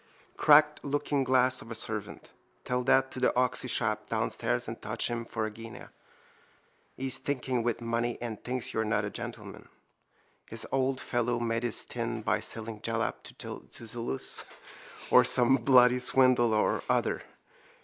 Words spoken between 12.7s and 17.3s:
jalap to Zulus or some bloody swindle or other.